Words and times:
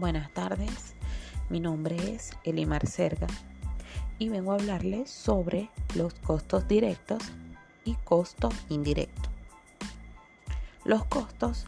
Buenas 0.00 0.32
tardes, 0.32 0.94
mi 1.50 1.60
nombre 1.60 2.14
es 2.14 2.30
Elimar 2.44 2.86
Serga 2.86 3.26
y 4.18 4.30
vengo 4.30 4.52
a 4.52 4.54
hablarles 4.54 5.10
sobre 5.10 5.68
los 5.94 6.14
costos 6.14 6.66
directos 6.66 7.22
y 7.84 7.96
costos 7.96 8.54
indirectos. 8.70 9.30
Los 10.86 11.04
costos 11.04 11.66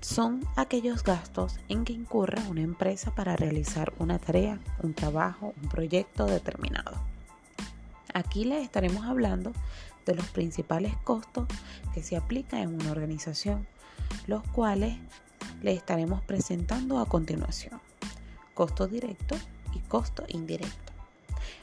son 0.00 0.46
aquellos 0.54 1.02
gastos 1.02 1.58
en 1.68 1.84
que 1.84 1.92
incurre 1.92 2.40
una 2.48 2.60
empresa 2.60 3.12
para 3.12 3.34
realizar 3.34 3.92
una 3.98 4.20
tarea, 4.20 4.60
un 4.84 4.94
trabajo, 4.94 5.54
un 5.60 5.68
proyecto 5.68 6.26
determinado. 6.26 6.96
Aquí 8.14 8.44
les 8.44 8.62
estaremos 8.62 9.06
hablando 9.06 9.52
de 10.06 10.14
los 10.14 10.26
principales 10.28 10.96
costos 10.98 11.48
que 11.94 12.04
se 12.04 12.16
aplican 12.16 12.60
en 12.60 12.74
una 12.76 12.92
organización, 12.92 13.66
los 14.28 14.44
cuales 14.50 14.98
le 15.64 15.72
estaremos 15.72 16.22
presentando 16.22 16.98
a 16.98 17.06
continuación. 17.06 17.80
Costo 18.52 18.86
directo 18.86 19.34
y 19.72 19.78
costo 19.78 20.24
indirecto. 20.28 20.92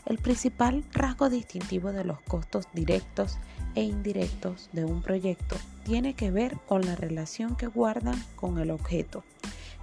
El 0.08 0.18
principal 0.18 0.84
rasgo 0.92 1.30
distintivo 1.30 1.92
de 1.92 2.04
los 2.04 2.20
costos 2.22 2.66
directos 2.74 3.38
e 3.76 3.84
indirectos 3.84 4.70
de 4.74 4.86
un 4.86 5.04
proyecto 5.04 5.56
tiene 5.84 6.16
que 6.16 6.32
ver 6.32 6.58
con 6.68 6.84
la 6.84 6.96
relación 6.96 7.56
que 7.56 7.68
guardan 7.68 8.20
con 8.36 8.58
el 8.58 8.72
objeto, 8.72 9.24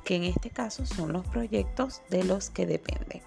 que 0.05 0.17
en 0.17 0.25
este 0.25 0.51
caso 0.51 0.85
son 0.85 1.12
los 1.12 1.25
proyectos 1.29 2.03
de 2.11 2.25
los 2.25 2.51
que 2.51 2.67
dependen. 2.67 3.23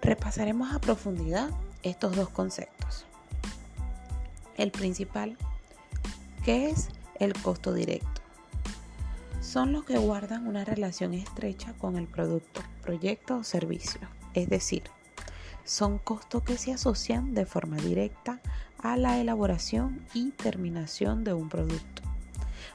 Repasaremos 0.00 0.72
a 0.72 0.80
profundidad 0.80 1.50
estos 1.82 2.16
dos 2.16 2.30
conceptos. 2.30 3.04
El 4.56 4.70
principal, 4.70 5.36
que 6.42 6.70
es 6.70 6.88
el 7.20 7.34
costo 7.34 7.74
directo 7.74 8.17
son 9.48 9.72
los 9.72 9.84
que 9.84 9.96
guardan 9.96 10.46
una 10.46 10.62
relación 10.62 11.14
estrecha 11.14 11.72
con 11.78 11.96
el 11.96 12.06
producto, 12.06 12.60
proyecto 12.82 13.38
o 13.38 13.44
servicio. 13.44 14.02
Es 14.34 14.50
decir, 14.50 14.82
son 15.64 15.96
costos 15.96 16.42
que 16.42 16.58
se 16.58 16.74
asocian 16.74 17.32
de 17.32 17.46
forma 17.46 17.78
directa 17.78 18.40
a 18.78 18.98
la 18.98 19.18
elaboración 19.18 20.04
y 20.12 20.32
terminación 20.32 21.24
de 21.24 21.32
un 21.32 21.48
producto. 21.48 22.02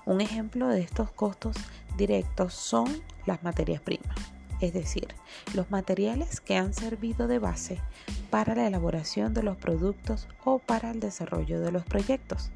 Un 0.08 0.20
ejemplo 0.20 0.68
de 0.68 0.82
estos 0.82 1.12
costos 1.12 1.56
directos 1.96 2.56
son 2.56 2.88
las 3.28 3.44
materias 3.44 3.80
primas, 3.80 4.33
es 4.64 4.73
decir, 4.73 5.08
los 5.53 5.69
materiales 5.72 6.39
que 6.39 6.56
han 6.56 6.73
servido 6.73 7.28
de 7.28 7.38
base 7.38 7.81
para 8.30 8.56
la 8.56 8.66
elaboración 8.66 9.33
de 9.33 9.44
los 9.44 9.58
productos 9.58 10.28
o 10.45 10.59
para 10.59 10.92
el 10.92 11.02
desarrollo 11.02 11.59
de 11.59 11.72
los 11.72 11.83
proyectos. 11.83 12.50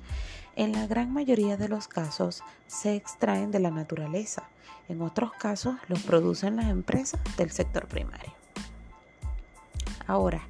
En 0.55 0.72
la 0.72 0.88
gran 0.88 1.11
mayoría 1.11 1.58
de 1.58 1.67
los 1.67 1.89
casos 1.89 2.44
se 2.66 2.95
extraen 2.95 3.52
de 3.52 3.59
la 3.59 3.72
naturaleza, 3.72 4.44
en 4.88 5.02
otros 5.02 5.33
casos 5.33 5.75
los 5.89 6.02
producen 6.03 6.55
las 6.55 6.67
empresas 6.67 7.19
del 7.35 7.52
sector 7.52 7.88
primario. 7.88 8.33
Ahora, 10.08 10.41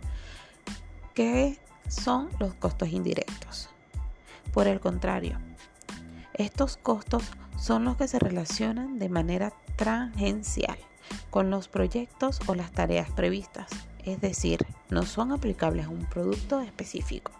¿qué 1.16 1.58
son 1.88 2.30
los 2.40 2.54
costos 2.54 2.90
indirectos? 2.90 3.70
Por 4.54 4.68
el 4.68 4.80
contrario, 4.80 5.40
estos 6.36 6.78
costos 6.78 7.24
son 7.58 7.84
los 7.84 7.98
que 7.98 8.08
se 8.08 8.20
relacionan 8.20 9.00
de 9.00 9.10
manera 9.10 9.54
tangencial 9.78 10.78
con 11.30 11.50
los 11.50 11.70
proyectos 11.70 12.42
o 12.48 12.56
las 12.56 12.72
tareas 12.72 13.10
previstas, 13.12 13.70
es 14.04 14.20
decir, 14.20 14.66
no 14.90 15.04
son 15.04 15.32
aplicables 15.32 15.86
a 15.86 15.90
un 15.90 16.06
producto 16.06 16.60
específico. 16.60 17.32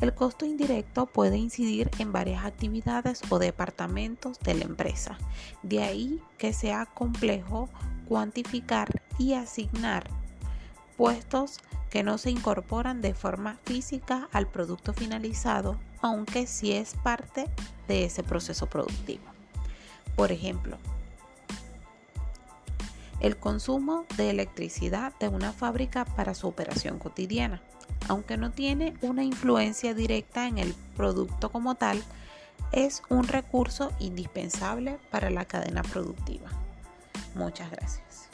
El 0.00 0.12
costo 0.14 0.44
indirecto 0.44 1.06
puede 1.06 1.38
incidir 1.38 1.90
en 1.98 2.12
varias 2.12 2.44
actividades 2.44 3.22
o 3.30 3.38
departamentos 3.38 4.38
de 4.40 4.54
la 4.54 4.64
empresa. 4.64 5.16
De 5.62 5.82
ahí 5.82 6.20
que 6.36 6.52
sea 6.52 6.84
complejo 6.84 7.70
cuantificar 8.06 9.00
y 9.18 9.32
asignar 9.32 10.10
puestos 10.98 11.60
que 11.90 12.02
no 12.02 12.18
se 12.18 12.30
incorporan 12.30 13.00
de 13.00 13.14
forma 13.14 13.58
física 13.64 14.28
al 14.32 14.46
producto 14.48 14.92
finalizado, 14.92 15.78
aunque 16.02 16.46
sí 16.46 16.72
es 16.72 16.94
parte 16.94 17.46
de 17.88 18.04
ese 18.04 18.22
proceso 18.22 18.66
productivo. 18.66 19.24
Por 20.14 20.30
ejemplo, 20.30 20.76
el 23.20 23.36
consumo 23.36 24.06
de 24.16 24.30
electricidad 24.30 25.12
de 25.18 25.28
una 25.28 25.52
fábrica 25.52 26.04
para 26.04 26.34
su 26.34 26.48
operación 26.48 26.98
cotidiana 26.98 27.62
aunque 28.08 28.36
no 28.36 28.50
tiene 28.50 28.94
una 29.02 29.24
influencia 29.24 29.94
directa 29.94 30.46
en 30.46 30.58
el 30.58 30.74
producto 30.96 31.50
como 31.50 31.74
tal, 31.74 32.02
es 32.72 33.02
un 33.08 33.26
recurso 33.26 33.92
indispensable 33.98 34.98
para 35.10 35.30
la 35.30 35.44
cadena 35.44 35.82
productiva. 35.82 36.48
Muchas 37.34 37.70
gracias. 37.70 38.28